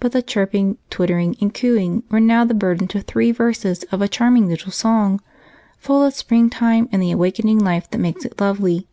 [0.00, 4.08] But the chirping, twittering, and cooing were now the burden to three verses of a
[4.08, 5.20] charming little song,
[5.78, 8.88] full of springtime and the awakening life that makes it lovely.